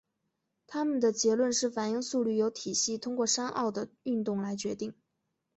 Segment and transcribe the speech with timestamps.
[0.65, 4.95] 他们的结论是反应速率由体系通过山坳的运动来决定。